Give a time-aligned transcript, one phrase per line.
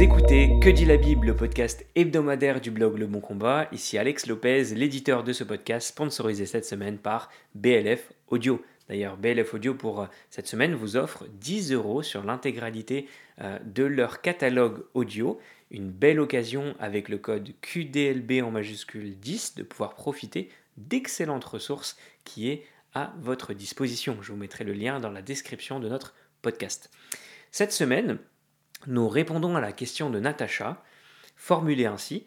[0.00, 3.68] Écoutez Que dit la Bible, le podcast hebdomadaire du blog Le Bon Combat.
[3.70, 8.64] Ici Alex Lopez, l'éditeur de ce podcast, sponsorisé cette semaine par BLF Audio.
[8.88, 13.08] D'ailleurs, BLF Audio pour euh, cette semaine vous offre 10 euros sur l'intégralité
[13.42, 15.38] euh, de leur catalogue audio.
[15.70, 21.98] Une belle occasion avec le code QDLB en majuscule 10 de pouvoir profiter d'excellentes ressources
[22.24, 22.64] qui est
[22.94, 24.16] à votre disposition.
[24.22, 26.88] Je vous mettrai le lien dans la description de notre podcast.
[27.50, 28.18] Cette semaine,
[28.86, 30.82] nous répondons à la question de Natacha,
[31.36, 32.26] formulée ainsi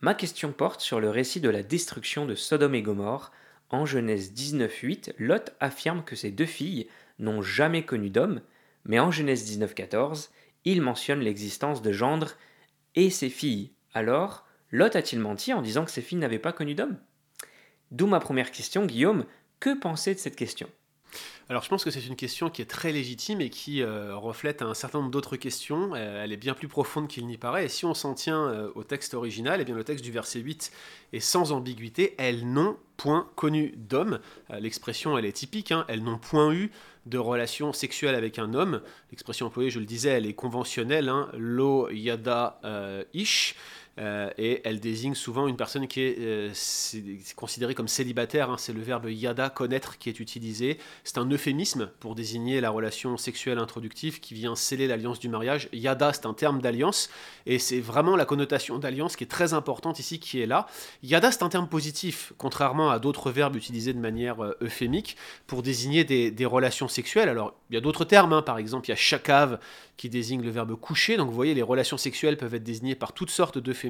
[0.00, 3.32] Ma question porte sur le récit de la destruction de Sodome et Gomorre.
[3.70, 8.42] En Genèse 19.8, Lot affirme que ses deux filles n'ont jamais connu d'homme,
[8.84, 10.28] mais en Genèse 19.14,
[10.66, 12.32] il mentionne l'existence de gendre
[12.94, 13.72] et ses filles.
[13.94, 16.98] Alors, Lot a-t-il menti en disant que ses filles n'avaient pas connu d'homme?
[17.90, 19.24] D'où ma première question, Guillaume,
[19.58, 20.68] que pensez de cette question?
[21.48, 24.62] Alors je pense que c'est une question qui est très légitime et qui euh, reflète
[24.62, 25.92] un certain nombre d'autres questions.
[25.94, 27.66] Euh, elle est bien plus profonde qu'il n'y paraît.
[27.66, 30.40] Et si on s'en tient euh, au texte original, eh bien le texte du verset
[30.40, 30.72] 8
[31.12, 32.14] est sans ambiguïté.
[32.18, 34.20] Elles n'ont point connu d'homme.
[34.58, 35.72] L'expression elle est typique.
[35.72, 35.84] Hein.
[35.88, 36.70] elles n'ont point eu
[37.06, 38.80] de relation sexuelle avec un homme.
[39.10, 41.08] L'expression employée, je le disais, elle est conventionnelle.
[41.08, 41.28] Hein.
[41.34, 42.60] Lo yada
[43.12, 43.56] ish.
[43.98, 46.52] Euh, et elle désigne souvent une personne qui est, euh,
[47.36, 48.50] considérée comme célibataire.
[48.50, 48.56] Hein.
[48.58, 50.78] c'est le verbe yada, connaître, qui est utilisé.
[51.04, 55.68] C'est un euphémisme pour désigner la relation sexuelle introductive qui vient sceller l'alliance du mariage.
[55.72, 57.08] Yada, c'est un terme d'alliance,
[57.46, 60.66] et c'est vraiment la connotation d'alliance qui est très importante ici, qui est là.
[61.02, 65.62] Yada, c'est un terme positif, contrairement à d'autres verbes utilisés de manière euh, euphémique pour
[65.62, 67.30] désigner des, relations sexuelles.
[67.30, 68.42] Alors, il y a d'autres termes, hein.
[68.42, 69.58] par exemple, il y a chakave
[69.96, 71.16] qui désigne le verbe coucher.
[71.16, 73.83] Donc vous voyez, les relations sexuelles peuvent être désignées par toutes sortes d'euphémismes,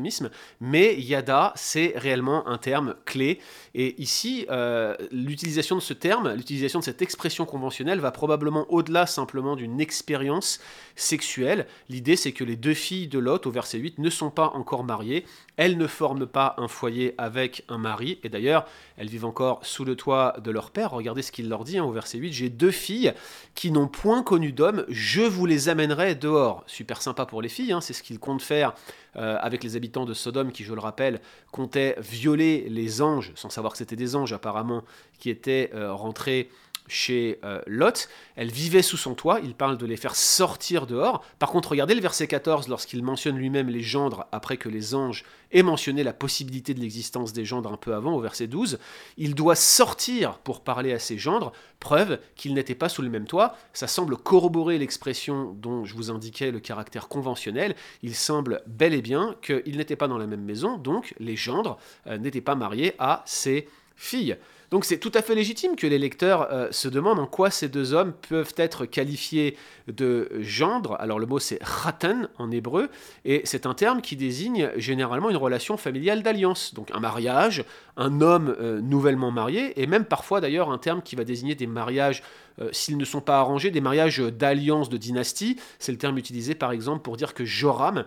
[0.61, 3.41] mais yada, c'est réellement un terme clé.
[3.75, 9.07] Et ici, euh, l'utilisation de ce terme, l'utilisation de cette expression conventionnelle va probablement au-delà
[9.07, 10.61] simplement d'une expérience
[10.97, 11.67] sexuelle.
[11.89, 14.85] L'idée, c'est que les deux filles de Lot, au verset 8, ne sont pas encore
[14.85, 15.25] mariées.
[15.57, 18.19] Elles ne forment pas un foyer avec un mari.
[18.23, 18.67] Et d'ailleurs,
[18.97, 20.91] elles vivent encore sous le toit de leur père.
[20.91, 22.33] Regardez ce qu'il leur dit hein, au verset 8.
[22.33, 23.13] J'ai deux filles
[23.55, 24.85] qui n'ont point connu d'homme.
[24.89, 26.65] Je vous les amènerai dehors.
[26.67, 27.73] Super sympa pour les filles.
[27.73, 28.75] Hein, c'est ce qu'ils comptent faire
[29.17, 31.21] euh, avec les habitants de Sodome qui, je le rappelle,
[31.53, 34.83] comptaient violer les anges, sans savoir que c'était des anges apparemment,
[35.19, 36.49] qui étaient euh, rentrés
[36.87, 41.25] chez euh, Lot, elle vivait sous son toit, il parle de les faire sortir dehors.
[41.39, 45.25] Par contre, regardez le verset 14, lorsqu'il mentionne lui-même les gendres, après que les anges
[45.53, 48.79] aient mentionné la possibilité de l'existence des gendres un peu avant, au verset 12,
[49.17, 53.27] il doit sortir pour parler à ses gendres, preuve qu'ils n'étaient pas sous le même
[53.27, 53.57] toit.
[53.73, 57.77] Ça semble corroborer l'expression dont je vous indiquais le caractère conventionnel.
[58.03, 61.79] Il semble bel et bien qu'ils n'étaient pas dans la même maison, donc les gendres
[62.07, 64.37] euh, n'étaient pas mariés à ses filles.
[64.71, 67.69] Donc c'est tout à fait légitime que les lecteurs euh, se demandent en quoi ces
[67.69, 69.57] deux hommes peuvent être qualifiés
[69.89, 70.97] de gendre.
[70.99, 72.89] Alors le mot c'est ratan en hébreu,
[73.25, 77.65] et c'est un terme qui désigne généralement une relation familiale d'alliance, donc un mariage,
[77.97, 81.67] un homme euh, nouvellement marié, et même parfois d'ailleurs un terme qui va désigner des
[81.67, 82.23] mariages,
[82.61, 85.59] euh, s'ils ne sont pas arrangés, des mariages d'alliance de dynastie.
[85.79, 88.05] C'est le terme utilisé par exemple pour dire que Joram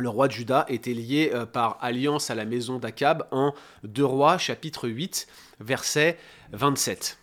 [0.00, 4.04] le roi de Juda était lié euh, par alliance à la maison d'Akab en 2
[4.04, 5.26] Rois chapitre 8
[5.60, 6.18] verset
[6.52, 7.18] 27.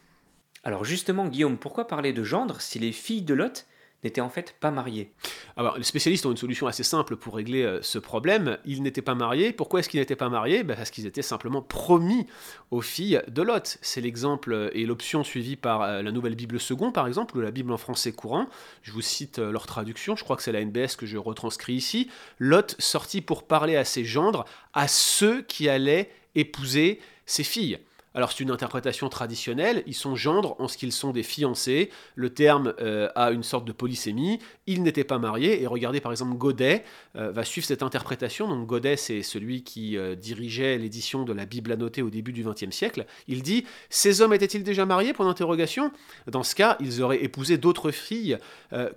[0.63, 3.65] Alors justement Guillaume, pourquoi parler de gendre si les filles de Lot
[4.03, 5.12] n'étaient en fait pas mariés.
[5.56, 8.58] Alors, les spécialistes ont une solution assez simple pour régler euh, ce problème.
[8.66, 9.52] Ils n'étaient pas mariés.
[9.52, 10.63] Pourquoi est-ce qu'ils n'étaient pas mariés?
[10.63, 12.28] Ben, Parce qu'ils étaient simplement promis
[12.69, 13.78] aux filles de Lot.
[13.81, 17.41] C'est l'exemple euh, et l'option suivie par euh, la Nouvelle Bible Second, par exemple, ou
[17.41, 18.47] la Bible en français courant.
[18.84, 20.16] Je vous cite leur traduction.
[20.16, 22.09] Je crois que c'est la NBS que je retranscris ici.
[22.40, 27.80] Lot sortit pour parler à ses gendres, à ceux qui allaient épouser ses filles.
[28.17, 32.31] Alors c'est une interprétation traditionnelle, ils sont gendres en ce qu'ils sont des fiancés, le
[32.31, 36.35] terme euh, a une sorte de polysémie, ils n'étaient pas mariés, et regardez par exemple
[36.35, 36.83] Godet
[37.16, 41.45] euh, va suivre cette interprétation, donc Godet c'est celui qui euh, dirigeait l'édition de la
[41.45, 45.25] Bible annotée au début du XXe siècle, il dit «Ces hommes étaient-ils déjà mariés?» pour
[45.25, 45.91] l'interrogation.
[46.25, 48.39] Dans ce cas, ils auraient épousé d'autres filles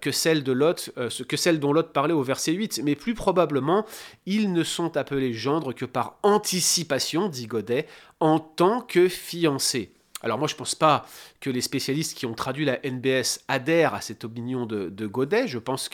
[0.01, 0.93] que, celles de Lot,
[1.29, 3.85] que celles dont Lot parlait au verset 8, mais plus probablement,
[4.25, 7.87] ils ne sont appelés gendres que par anticipation, dit Godet,
[8.21, 9.93] en tant que fiancé.
[10.23, 11.07] Alors moi je pense pas
[11.41, 15.49] que les spécialistes qui ont traduit la NBS adhèrent à cette opinion de, Godet.
[15.49, 15.89] Je pense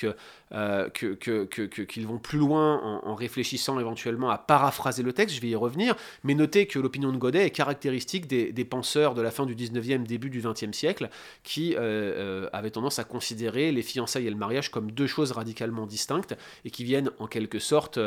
[0.52, 5.54] euh, qu'ils vont plus loin en, réfléchissant éventuellement à paraphraser le texte, je vais y
[5.54, 5.94] revenir,
[6.24, 10.02] mais notez que l'opinion de Godet est caractéristique des, penseurs de la fin du 19e,
[10.02, 11.08] début du 20e siècle,
[11.44, 15.30] qui euh, euh, avaient tendance à considérer les fiançailles et le mariage comme deux choses
[15.30, 18.00] radicalement distinctes, et qui viennent en quelque sorte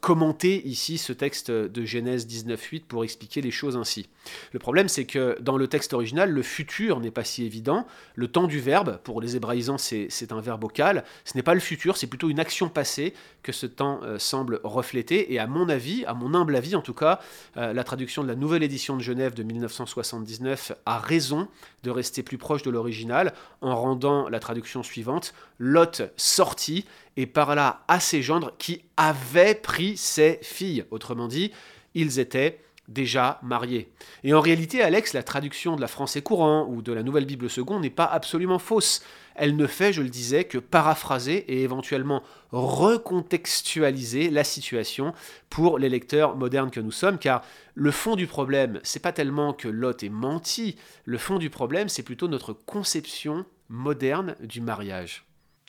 [0.00, 4.08] commenter ici ce texte de Genèse 19.8 pour expliquer les choses ainsi.
[4.52, 7.86] Le problème c'est que dans le texte original, le futur n'est pas si évident.
[8.14, 11.04] Le temps du verbe, pour les hébraïsants, c'est un verbe vocal.
[11.24, 13.12] Ce n'est pas le futur, c'est plutôt une action passée
[13.42, 15.32] que ce temps euh, semble refléter.
[15.32, 17.20] Et à mon avis, à mon humble avis en tout cas,
[17.56, 21.48] euh, la traduction de la nouvelle édition de Genève de 1979 a raison
[21.82, 26.84] de rester plus proche de l'original en rendant la traduction suivante Lot sortit
[27.16, 30.84] et parla à ses gendres qui avaient pris ses filles.
[30.90, 31.52] Autrement dit,
[31.94, 33.92] ils étaient déjà mariés.
[34.24, 37.48] Et en réalité, Alex, la traduction de la français courant ou de la Nouvelle Bible
[37.48, 39.02] seconde n'est pas absolument fausse.
[39.34, 45.12] Elle ne fait, je le disais, que paraphraser et éventuellement recontextualiser la situation
[45.48, 47.42] pour les lecteurs modernes que nous sommes, car
[47.74, 51.88] le fond du problème, c'est pas tellement que Lot ait menti, le fond du problème,
[51.88, 55.24] c'est plutôt notre conception moderne du mariage.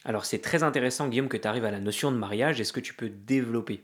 [0.06, 2.60] Alors c'est très intéressant, Guillaume, que tu arrives à la notion de mariage.
[2.62, 3.84] Est-ce que tu peux développer?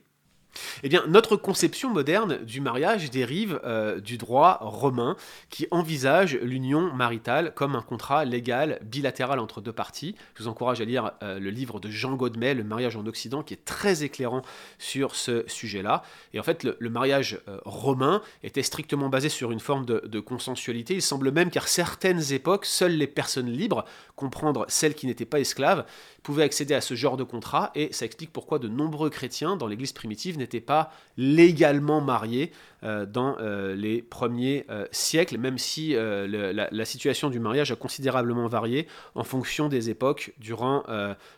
[0.83, 5.15] Eh bien, notre conception moderne du mariage dérive euh, du droit romain
[5.49, 10.15] qui envisage l'union maritale comme un contrat légal bilatéral entre deux parties.
[10.35, 13.43] Je vous encourage à lire euh, le livre de Jean Godmet, Le mariage en Occident,
[13.43, 14.41] qui est très éclairant
[14.79, 16.03] sur ce sujet-là.
[16.33, 20.19] Et en fait, le, mariage euh, romain était strictement basé sur une forme de, de,
[20.19, 20.95] consensualité.
[20.95, 23.85] Il semble même qu'à certaines époques, seules les personnes libres,
[24.15, 25.85] comprendre celles qui n'étaient pas esclaves,
[26.23, 27.71] pouvaient accéder à ce genre de contrat.
[27.75, 32.51] Et ça explique pourquoi de nombreux chrétiens dans l'Église primitive n'était pas légalement mariés.
[32.51, 38.47] euh, dans euh, les premiers euh, siècles, même si la, situation du mariage a considérablement
[38.47, 40.83] varié en fonction des époques durant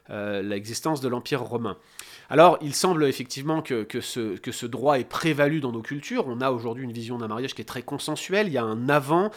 [0.10, 1.78] l'existence de l'Empire romain.
[2.30, 6.26] Alors, il semble effectivement que, que, ce, que ce droit est prévalu dans nos cultures.
[6.28, 8.48] On a aujourd'hui une vision d'un mariage qui est très consensuelle.
[8.48, 9.32] Il y a un avant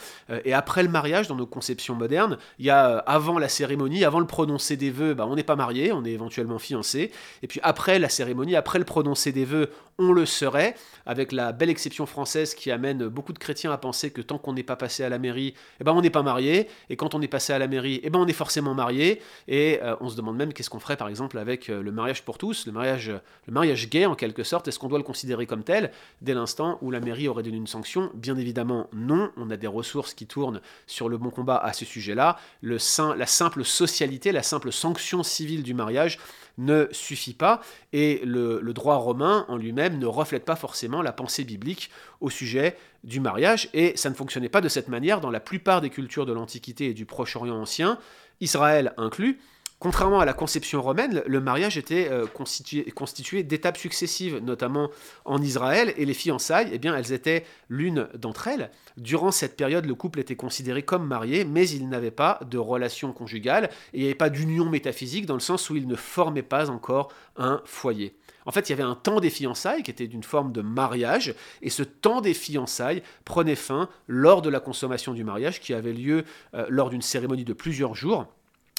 [0.44, 2.36] et après le mariage dans nos conceptions modernes.
[2.58, 5.54] Il y a avant la cérémonie, avant le prononcé des vœux, bah, on n'est pas
[5.54, 7.12] marié, on est éventuellement fiancé.
[7.44, 9.70] Et puis après la cérémonie, après le prononcé des vœux,
[10.00, 10.74] on le serait,
[11.06, 14.52] avec la belle exception française qui amène beaucoup de chrétiens à penser que tant qu'on
[14.52, 17.22] n'est pas passé à la mairie, eh ben on n'est pas marié, et quand on
[17.22, 20.16] est passé à la mairie, eh ben on est forcément marié, et euh, on se
[20.16, 23.10] demande même qu'est-ce qu'on ferait par exemple avec euh, le mariage pour tous, le mariage,
[23.46, 25.90] le mariage gay en quelque sorte, est-ce qu'on doit le considérer comme tel
[26.22, 28.10] dès l'instant où la mairie aurait donné une sanction?
[28.14, 31.84] Bien évidemment non, on a des ressources qui tournent sur le bon combat à ce
[31.84, 36.18] sujet-là, la simple socialité, la simple sanction civile du mariage
[36.58, 37.60] ne suffit pas,
[37.92, 42.76] et le, droit romain en lui-même ne reflète pas forcément la pensée biblique au sujet
[43.04, 46.26] du mariage, et ça ne fonctionnait pas de cette manière dans la plupart des cultures
[46.26, 47.98] de l'Antiquité et du Proche-Orient ancien,
[48.40, 49.38] Israël inclus,
[49.80, 54.90] Contrairement à la conception romaine, le mariage était euh, constitué, d'étapes successives, notamment
[55.24, 58.70] en Israël, et les fiançailles, eh bien, elles étaient l'une d'entre elles.
[58.98, 63.14] Durant cette période, le couple était considéré comme marié, mais il n'avait pas de relation
[63.14, 66.42] conjugale, et il n'y avait pas d'union métaphysique, dans le sens où il ne formait
[66.42, 68.14] pas encore un foyer.
[68.44, 71.34] En fait, il y avait un temps des fiançailles qui était d'une forme de mariage,
[71.62, 75.94] et ce temps des fiançailles prenait fin lors de la consommation du mariage qui avait
[75.94, 78.26] lieu euh, lors d'une cérémonie de plusieurs jours.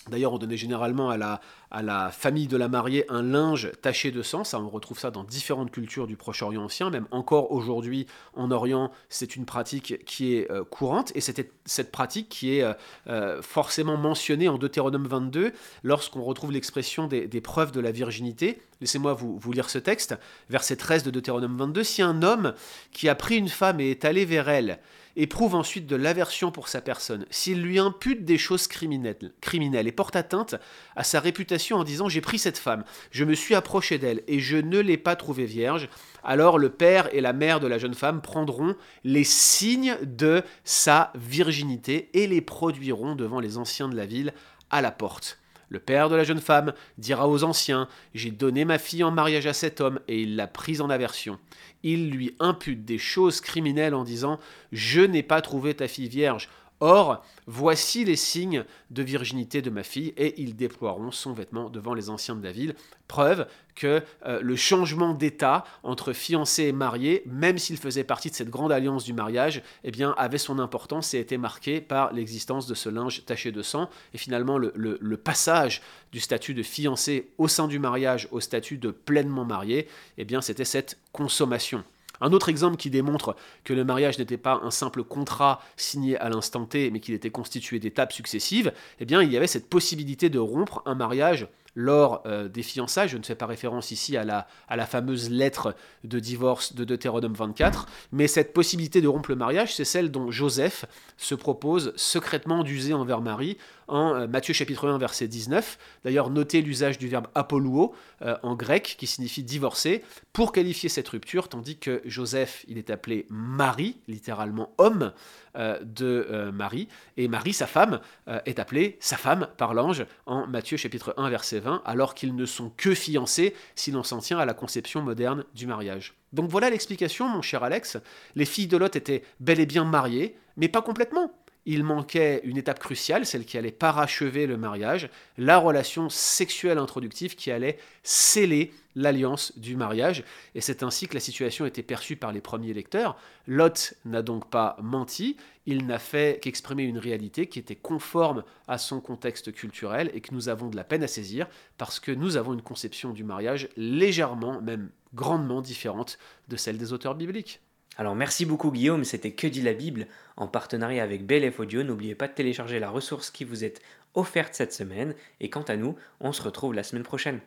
[0.09, 4.43] D'ailleurs, on donnait généralement à la, famille de la mariée un linge taché de sang.
[4.43, 6.89] Ça, on retrouve ça dans différentes cultures du Proche-Orient ancien.
[6.89, 11.11] Même encore aujourd'hui, en Orient, c'est une pratique qui est euh, courante.
[11.13, 12.73] Et c'était cette pratique qui est euh,
[13.07, 15.53] euh, forcément mentionnée en Deutéronome 22
[15.83, 18.59] lorsqu'on retrouve l'expression des, preuves de la virginité.
[18.81, 20.15] Laissez-moi vous, vous lire ce texte.
[20.49, 21.83] Verset 13 de Deutéronome 22.
[21.83, 22.55] Si un homme
[22.91, 24.79] qui a pris une femme et est allé vers elle,
[25.15, 29.91] éprouve ensuite de l'aversion pour sa personne, s'il lui impute des choses criminelles, criminelles et
[29.91, 30.55] porte atteinte
[30.95, 34.39] à sa réputation en disant j'ai pris cette femme, je me suis approché d'elle et
[34.39, 35.89] je ne l'ai pas trouvée vierge,
[36.23, 41.11] alors le père et la mère de la jeune femme prendront les signes de sa
[41.15, 44.33] virginité et les produiront devant les anciens de la ville
[44.69, 45.40] à la porte.
[45.71, 49.47] Le père de la jeune femme dira aux anciens J'ai donné ma fille en mariage
[49.47, 51.39] à cet homme, et il l'a prise en aversion.
[51.81, 54.37] Il lui impute des choses criminelles en disant
[54.73, 56.49] Je n'ai pas trouvé ta fille vierge.
[56.83, 61.93] Or, voici les signes de virginité de ma fille, et ils déploieront son vêtement devant
[61.93, 62.73] les anciens de la ville.
[63.07, 63.45] Preuve
[63.75, 68.49] que euh, le changement d'état entre fiancé et marié, même s'il faisait partie de cette
[68.49, 72.89] grande alliance du mariage, eh avait son importance et était marqué par l'existence de ce
[72.89, 73.87] linge taché de sang.
[74.15, 78.79] Et finalement, le, le passage du statut de fiancé au sein du mariage au statut
[78.79, 81.83] de pleinement marié, eh bien, c'était cette consommation.
[82.21, 86.29] Un autre exemple qui démontre que le mariage n'était pas un simple contrat signé à
[86.29, 90.29] l'instant T, mais qu'il était constitué d'étapes successives, eh bien, il y avait cette possibilité
[90.29, 93.09] de rompre un mariage lors euh, des fiançailles.
[93.09, 96.83] Je ne fais pas référence ici à la, à la fameuse lettre de divorce de
[96.83, 100.85] Deutéronome 24, mais cette possibilité de rompre le mariage, c'est celle dont Joseph
[101.17, 103.57] se propose secrètement d'user envers Marie
[103.91, 105.77] en euh, Matthieu chapitre 1 verset 19.
[106.03, 107.93] D'ailleurs, notez l'usage du verbe apoluo
[108.23, 112.89] euh, en grec qui signifie divorcer pour qualifier cette rupture, tandis que Joseph, il est
[112.89, 115.11] appelé Marie, littéralement homme
[115.53, 117.99] de Marie, et Marie, sa femme,
[118.45, 122.45] est appelée sa femme par l'ange en Matthieu chapitre 1 verset 20, alors qu'ils ne
[122.45, 126.13] sont que fiancés si l'on s'en tient à la conception moderne du mariage.
[126.31, 127.97] Donc voilà l'explication, mon cher Alex.
[128.35, 131.33] Les filles de Lot étaient bel et bien mariées, mais pas complètement.
[131.65, 137.35] Il manquait une étape cruciale, celle qui allait parachever le mariage, la relation sexuelle introductive
[137.35, 140.23] qui allait sceller l'alliance du mariage.
[140.55, 143.15] Et c'est ainsi que la situation était perçue par les premiers lecteurs.
[143.47, 148.77] Lot n'a donc pas menti, il n'a fait qu'exprimer une réalité qui était conforme à
[148.77, 152.37] son contexte culturel et que nous avons de la peine à saisir parce que nous
[152.37, 157.61] avons une conception du mariage légèrement, même grandement différente de celle des auteurs bibliques.
[157.97, 160.07] Alors merci beaucoup Guillaume, c'était Que dit la Bible?
[160.37, 161.83] En partenariat avec BLF Audio.
[161.83, 163.81] N'oubliez pas de télécharger la ressource qui vous est
[164.13, 165.13] offerte cette semaine.
[165.39, 167.41] Et quant à nous, on se retrouve la semaine prochaine.